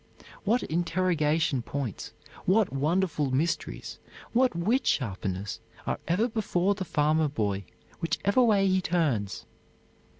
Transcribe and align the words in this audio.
What 0.45 0.63
interrogation 0.63 1.61
points, 1.61 2.11
what 2.45 2.73
wonderful 2.73 3.29
mysteries, 3.29 3.99
what 4.33 4.55
wit 4.55 4.87
sharpeners 4.87 5.59
are 5.85 5.99
ever 6.07 6.27
before 6.27 6.73
the 6.73 6.85
farmer 6.85 7.27
boy, 7.27 7.65
whichever 7.99 8.41
way 8.43 8.65
he 8.65 8.81
turns! 8.81 9.45